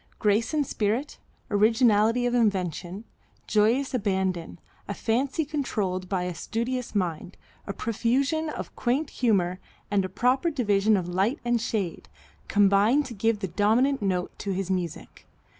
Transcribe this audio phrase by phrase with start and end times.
[0.17, 1.19] Grace and spirit,
[1.51, 3.03] originality of invention,
[3.45, 9.59] joyous abandon, a fancy controlled by a studious mind, a profusion of quaint humor
[9.91, 12.09] and a proper division of light and shade,
[12.47, 15.27] combine to give the dominant note to his music.